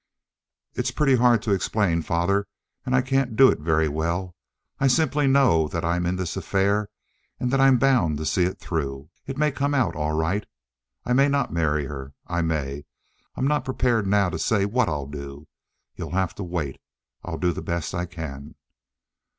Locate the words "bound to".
7.77-8.25